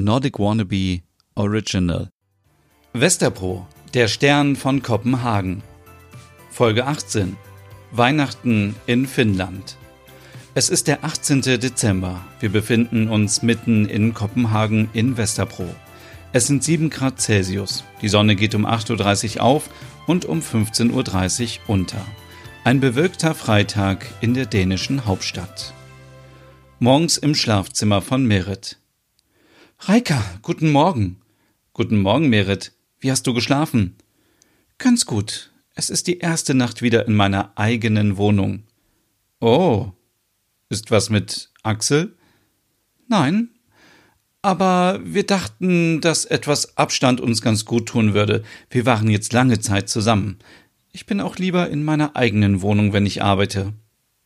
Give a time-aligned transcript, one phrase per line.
[0.00, 1.00] Nordic Wannabe
[1.34, 2.08] Original.
[2.92, 5.60] Westerpro, der Stern von Kopenhagen.
[6.52, 7.36] Folge 18.
[7.90, 9.76] Weihnachten in Finnland.
[10.54, 11.40] Es ist der 18.
[11.40, 12.24] Dezember.
[12.38, 15.66] Wir befinden uns mitten in Kopenhagen in Westerpro.
[16.32, 17.82] Es sind 7 Grad Celsius.
[18.00, 19.68] Die Sonne geht um 8.30 Uhr auf
[20.06, 22.06] und um 15.30 Uhr unter.
[22.62, 25.74] Ein bewölkter Freitag in der dänischen Hauptstadt.
[26.78, 28.78] Morgens im Schlafzimmer von Merit.
[29.80, 31.16] Reika, guten Morgen.
[31.72, 32.72] Guten Morgen, Merit.
[32.98, 33.96] Wie hast du geschlafen?
[34.76, 35.52] Ganz gut.
[35.74, 38.64] Es ist die erste Nacht wieder in meiner eigenen Wohnung.
[39.40, 39.92] Oh.
[40.68, 42.16] Ist was mit Axel?
[43.06, 43.50] Nein.
[44.42, 48.42] Aber wir dachten, dass etwas Abstand uns ganz gut tun würde.
[48.70, 50.38] Wir waren jetzt lange Zeit zusammen.
[50.92, 53.72] Ich bin auch lieber in meiner eigenen Wohnung, wenn ich arbeite.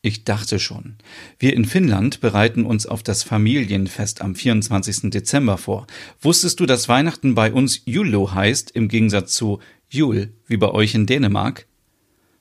[0.05, 0.97] Ich dachte schon.
[1.39, 5.11] Wir in Finnland bereiten uns auf das Familienfest am 24.
[5.11, 5.87] Dezember vor.
[6.21, 10.97] Wusstest du, dass Weihnachten bei uns Julo heißt, im Gegensatz zu Jul, wie bei euch
[10.97, 11.67] in Dänemark?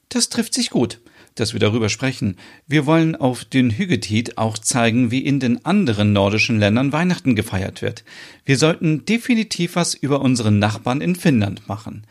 [0.09, 1.01] Das trifft sich gut,
[1.35, 2.35] dass wir darüber sprechen.
[2.65, 7.83] Wir wollen auf den Hügetit auch zeigen, wie in den anderen nordischen Ländern Weihnachten gefeiert
[7.83, 8.03] wird.
[8.43, 12.07] Wir sollten definitiv was über unsere Nachbarn in Finnland machen.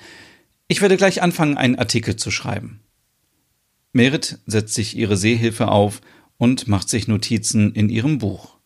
[0.68, 2.78] Ich werde gleich anfangen, einen Artikel zu schreiben.
[3.92, 6.00] Merit setzt sich ihre Seehilfe auf
[6.38, 8.56] und macht sich Notizen in ihrem Buch.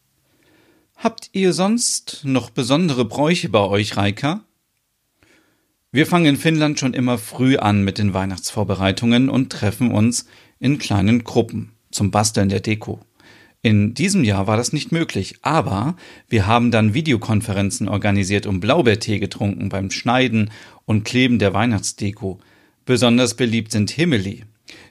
[0.97, 4.44] Habt ihr sonst noch besondere Bräuche bei euch, Reika?
[5.92, 10.27] Wir fangen in Finnland schon immer früh an mit den Weihnachtsvorbereitungen und treffen uns
[10.58, 13.00] in kleinen Gruppen zum Basteln der Deko.
[13.62, 15.97] In diesem Jahr war das nicht möglich, aber
[16.28, 20.50] wir haben dann Videokonferenzen organisiert und Blaubeertee getrunken beim Schneiden
[20.84, 22.41] und Kleben der Weihnachtsdeko.
[22.84, 24.44] Besonders beliebt sind Himmeli,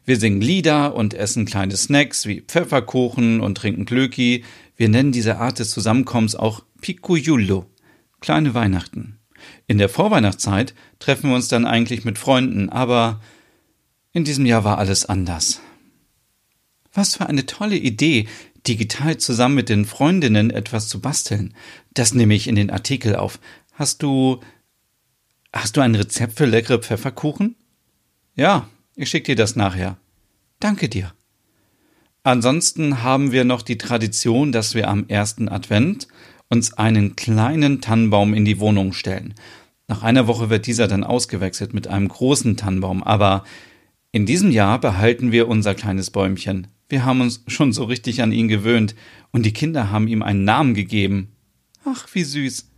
[0.06, 4.44] wir singen Lieder und essen kleine Snacks wie Pfefferkuchen und trinken Glöki.
[4.76, 7.66] Wir nennen diese Art des Zusammenkommens auch Piccujullo,
[8.20, 9.20] kleine Weihnachten.
[9.68, 13.22] In der Vorweihnachtszeit treffen wir uns dann eigentlich mit Freunden, aber
[14.12, 15.62] in diesem Jahr war alles anders.
[16.94, 18.28] Was für eine tolle Idee,
[18.68, 21.54] digital zusammen mit den Freundinnen etwas zu basteln.
[21.94, 23.40] Das nehme ich in den Artikel auf.
[23.74, 24.40] Hast du
[25.54, 27.56] Hast du ein Rezept für leckere Pfefferkuchen?
[28.36, 29.98] Ja, ich schicke dir das nachher.
[30.60, 31.14] Danke dir.
[32.24, 36.08] Ansonsten haben wir noch die Tradition, dass wir am ersten Advent
[36.50, 39.34] uns einen kleinen Tannenbaum in die Wohnung stellen.
[39.88, 43.44] Nach einer Woche wird dieser dann ausgewechselt mit einem großen Tannenbaum, aber
[44.12, 46.68] in diesem Jahr behalten wir unser kleines Bäumchen.
[46.88, 48.96] Wir haben uns schon so richtig an ihn gewöhnt
[49.32, 51.30] und die Kinder haben ihm einen Namen gegeben.
[51.84, 52.70] Ach, wie süß.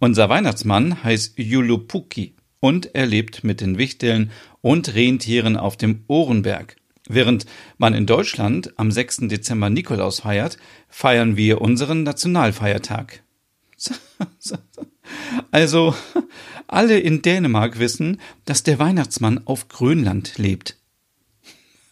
[0.00, 4.30] Unser Weihnachtsmann heißt Yulupuki und er lebt mit den Wichteln
[4.60, 6.76] und Rentieren auf dem Ohrenberg.
[7.08, 7.46] Während
[7.78, 9.28] man in Deutschland am 6.
[9.28, 10.58] Dezember Nikolaus feiert,
[10.88, 13.22] feiern wir unseren Nationalfeiertag.
[15.50, 15.94] Also,
[16.66, 20.76] alle in Dänemark wissen, dass der Weihnachtsmann auf Grönland lebt.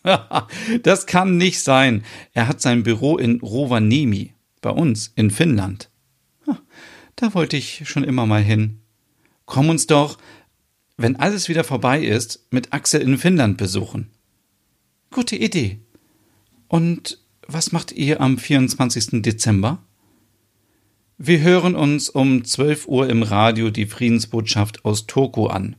[0.82, 2.04] das kann nicht sein.
[2.34, 5.88] Er hat sein Büro in Rovaniemi, bei uns in Finnland.
[7.16, 8.82] Da wollte ich schon immer mal hin.
[9.46, 10.18] Komm uns doch
[10.96, 14.10] wenn alles wieder vorbei ist, mit Axel in Finnland besuchen.
[15.10, 15.78] Gute Idee.
[16.68, 19.22] Und was macht ihr am 24.
[19.22, 19.82] Dezember?
[21.18, 25.76] Wir hören uns um 12 Uhr im Radio die Friedensbotschaft aus Turku an.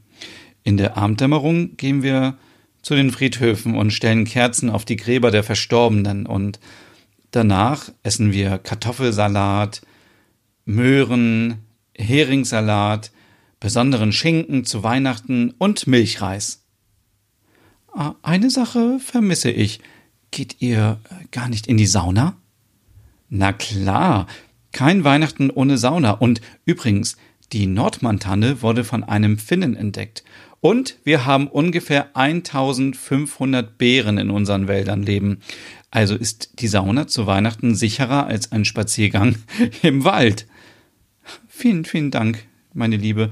[0.64, 2.38] In der Abenddämmerung gehen wir
[2.82, 6.60] zu den Friedhöfen und stellen Kerzen auf die Gräber der Verstorbenen und
[7.32, 9.82] danach essen wir Kartoffelsalat,
[10.66, 11.60] Möhren,
[11.96, 13.12] Heringssalat,
[13.60, 16.64] besonderen Schinken zu Weihnachten und Milchreis.
[17.94, 19.80] Ah, eine Sache vermisse ich.
[20.32, 21.00] Geht ihr
[21.32, 22.38] gar nicht in die Sauna?
[23.30, 24.28] Na klar,
[24.72, 26.12] kein Weihnachten ohne Sauna.
[26.12, 27.18] Und übrigens,
[27.54, 30.24] die Nordmantanne wurde von einem Finnen entdeckt.
[30.60, 35.40] Und wir haben ungefähr 1500 Bären in unseren Wäldern leben.
[35.92, 39.36] Also ist die Sauna zu Weihnachten sicherer als ein Spaziergang
[39.82, 40.48] im Wald.
[41.48, 43.32] Vielen, vielen Dank, meine Liebe.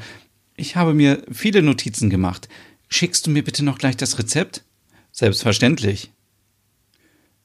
[0.55, 2.47] Ich habe mir viele Notizen gemacht.
[2.87, 4.63] Schickst du mir bitte noch gleich das Rezept?
[5.11, 6.11] Selbstverständlich.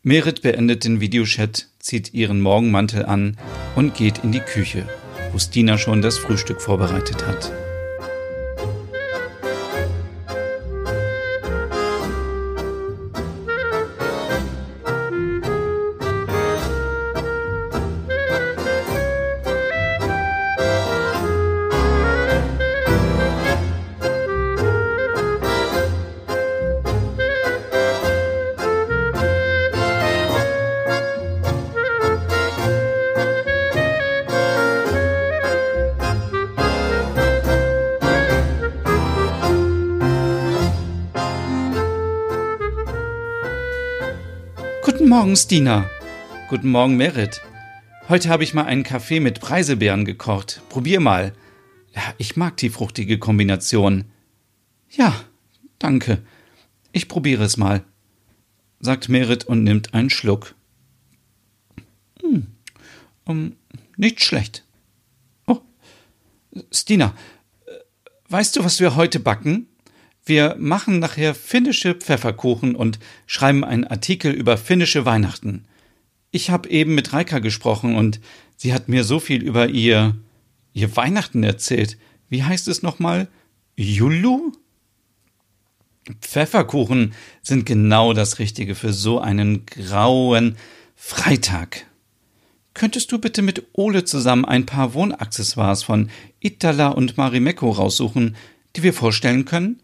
[0.02, 3.36] Merit beendet den Videochat, zieht ihren Morgenmantel an
[3.76, 4.88] und geht in die Küche,
[5.32, 7.52] wo Stina schon das Frühstück vorbereitet hat.
[45.10, 45.90] Morgen, Stina.
[46.48, 47.40] Guten Morgen, Merit.
[48.08, 50.62] Heute habe ich mal einen Kaffee mit Preiselbeeren gekocht.
[50.68, 51.34] Probier mal.
[51.96, 54.04] Ja, ich mag die fruchtige Kombination.
[54.88, 55.20] Ja,
[55.80, 56.22] danke.
[56.92, 57.82] Ich probiere es mal,
[58.78, 60.54] sagt Merit und nimmt einen Schluck.
[62.22, 62.46] Hm,
[63.24, 63.56] um,
[63.96, 64.64] nicht schlecht.
[65.48, 65.58] Oh,
[66.70, 67.16] Stina,
[67.66, 67.72] äh,
[68.28, 69.66] weißt du, was wir heute backen?
[70.30, 75.64] Wir machen nachher finnische Pfefferkuchen und schreiben einen Artikel über finnische Weihnachten.
[76.30, 78.20] Ich habe eben mit Reika gesprochen und
[78.56, 80.14] sie hat mir so viel über ihr
[80.72, 81.98] ihr Weihnachten erzählt.
[82.28, 83.26] Wie heißt es nochmal?
[83.74, 84.52] Julu?
[86.20, 87.12] Pfefferkuchen
[87.42, 90.56] sind genau das Richtige für so einen grauen
[90.94, 91.86] Freitag.
[92.72, 98.36] Könntest du bitte mit Ole zusammen ein paar Wohnaccessoires von Itala und Marimekko raussuchen,
[98.76, 99.80] die wir vorstellen können?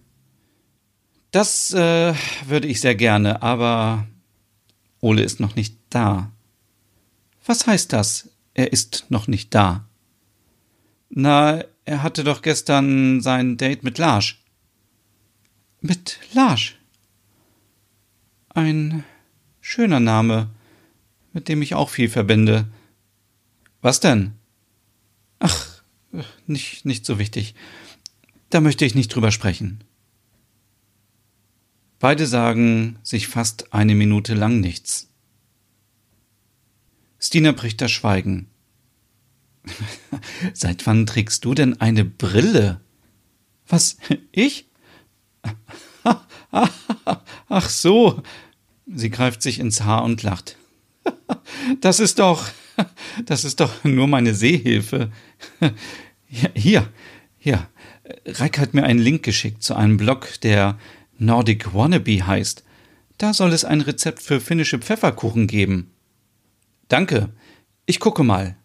[1.36, 2.14] Das äh,
[2.46, 4.06] würde ich sehr gerne, aber
[5.02, 6.32] Ole ist noch nicht da.
[7.44, 8.30] Was heißt das?
[8.54, 9.86] Er ist noch nicht da.
[11.10, 14.36] Na, er hatte doch gestern sein Date mit Lars.
[15.82, 16.72] Mit Lars?
[18.48, 19.04] Ein
[19.60, 20.48] schöner Name,
[21.34, 22.66] mit dem ich auch viel verbinde.
[23.82, 24.32] Was denn?
[25.40, 25.82] Ach,
[26.46, 27.54] nicht, nicht so wichtig.
[28.48, 29.84] Da möchte ich nicht drüber sprechen.
[32.06, 35.08] Beide sagen sich fast eine Minute lang nichts.
[37.18, 38.46] Stina bricht das Schweigen.
[40.54, 42.80] Seit wann trägst du denn eine Brille?
[43.66, 43.96] Was,
[44.30, 44.68] ich?
[47.48, 48.22] Ach so.
[48.86, 50.56] Sie greift sich ins Haar und lacht.
[51.80, 52.46] Das ist doch,
[53.24, 55.10] das ist doch nur meine Sehhilfe.
[56.54, 56.88] Hier,
[57.36, 57.68] hier.
[58.24, 60.78] Reik hat mir einen Link geschickt zu einem Blog, der
[61.18, 62.64] Nordic Wannabe heißt.
[63.18, 65.90] Da soll es ein Rezept für finnische Pfefferkuchen geben.
[66.88, 67.30] Danke.
[67.86, 68.56] Ich gucke mal.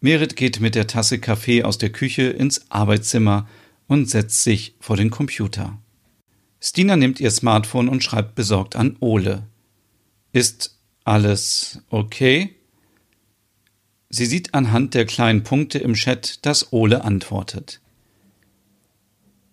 [0.00, 3.48] Merit geht mit der Tasse Kaffee aus der Küche ins Arbeitszimmer
[3.86, 5.78] und setzt sich vor den Computer.
[6.60, 9.46] Stina nimmt ihr Smartphone und schreibt besorgt an Ole.
[10.32, 12.56] Ist alles okay?
[14.08, 17.80] Sie sieht anhand der kleinen Punkte im Chat, dass Ole antwortet.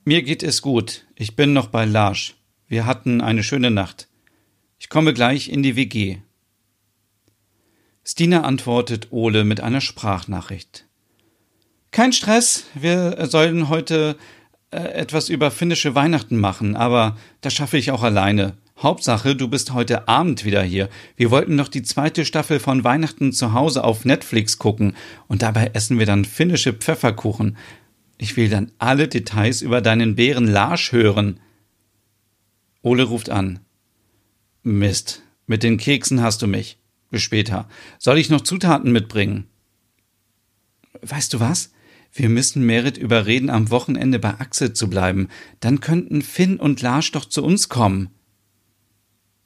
[0.05, 1.05] Mir geht es gut.
[1.15, 2.33] Ich bin noch bei Lars.
[2.67, 4.09] Wir hatten eine schöne Nacht.
[4.77, 6.17] Ich komme gleich in die WG.
[8.03, 10.85] Stina antwortet Ole mit einer Sprachnachricht.
[11.91, 14.17] Kein Stress, wir sollen heute
[14.71, 18.57] äh, etwas über finnische Weihnachten machen, aber das schaffe ich auch alleine.
[18.77, 20.89] Hauptsache, du bist heute Abend wieder hier.
[21.15, 24.97] Wir wollten noch die zweite Staffel von Weihnachten zu Hause auf Netflix gucken
[25.27, 27.55] und dabei essen wir dann finnische Pfefferkuchen.
[28.17, 31.39] Ich will dann alle Details über deinen Bären Larsch hören.
[32.81, 33.59] Ole ruft an.
[34.63, 36.77] Mist, mit den Keksen hast du mich.
[37.09, 37.67] Bis später.
[37.99, 39.47] Soll ich noch Zutaten mitbringen?
[41.01, 41.71] Weißt du was?
[42.11, 45.29] Wir müssen Merit überreden, am Wochenende bei Axel zu bleiben.
[45.59, 48.09] Dann könnten Finn und Lars doch zu uns kommen.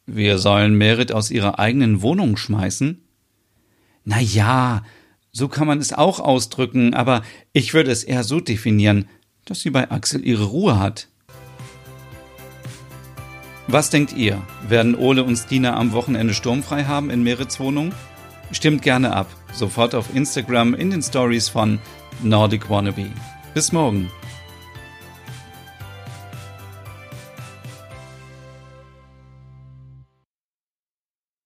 [0.06, 3.02] Wir sollen Merit aus ihrer eigenen Wohnung schmeißen?
[4.06, 4.84] Na ja,
[5.38, 7.22] so kann man es auch ausdrücken, aber
[7.54, 9.08] ich würde es eher so definieren,
[9.46, 11.10] dass sie bei Axel ihre Ruhe hat.
[13.68, 14.42] Was denkt ihr?
[14.68, 17.94] Werden Ole und Stina am Wochenende sturmfrei haben in Merits Wohnung?
[18.52, 19.28] Stimmt gerne ab.
[19.54, 21.78] Sofort auf Instagram in den Stories von
[22.24, 23.12] Nordic Wannabe.
[23.54, 24.10] Bis morgen.